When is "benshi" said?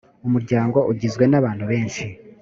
1.71-2.03